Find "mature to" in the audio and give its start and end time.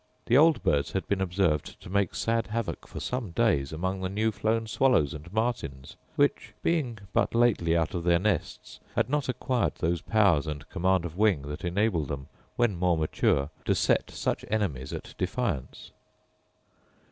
12.97-13.75